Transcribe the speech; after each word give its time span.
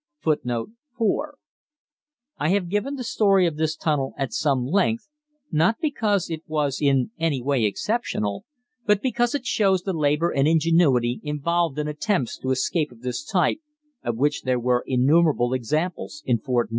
FOOTNOTES: 0.23 0.47
[Footnote 0.47 0.69
4: 0.97 1.37
I 2.39 2.49
have 2.49 2.69
given 2.69 2.95
the 2.95 3.03
story 3.03 3.45
of 3.45 3.57
this 3.57 3.75
tunnel 3.75 4.15
at 4.17 4.33
some 4.33 4.65
length, 4.65 5.07
not 5.51 5.75
because 5.79 6.27
it 6.27 6.41
was 6.47 6.81
in 6.81 7.11
any 7.19 7.39
way 7.39 7.65
exceptional, 7.65 8.43
but 8.87 8.93
rather 8.95 9.01
because 9.03 9.35
it 9.35 9.45
shows 9.45 9.83
the 9.83 9.93
labor 9.93 10.31
and 10.31 10.47
ingenuity 10.47 11.19
involved 11.21 11.77
in 11.77 11.87
attempts 11.87 12.39
to 12.39 12.49
escape 12.49 12.91
of 12.91 13.01
this 13.03 13.23
type, 13.23 13.59
of 14.01 14.17
which 14.17 14.41
there 14.41 14.59
were 14.59 14.83
innumerable 14.87 15.53
examples 15.53 16.23
in 16.25 16.39
Fort 16.39 16.69
9. 16.69 16.69